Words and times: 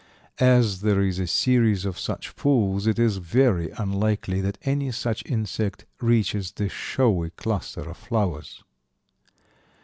As 0.39 0.81
there 0.81 0.99
is 1.03 1.19
a 1.19 1.27
series 1.27 1.85
of 1.85 1.99
such 1.99 2.35
pools 2.35 2.87
it 2.87 2.97
is 2.97 3.17
very 3.17 3.69
unlikely 3.77 4.41
that 4.41 4.57
any 4.63 4.91
such 4.91 5.23
insect 5.27 5.85
reaches 5.99 6.51
the 6.53 6.69
showy 6.69 7.29
cluster 7.29 7.87
of 7.87 7.97
flowers. 7.97 8.63